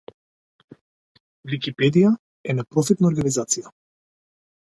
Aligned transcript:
Википедија 1.51 2.13
е 2.53 2.57
непрофитна 2.61 3.11
организација. 3.13 3.67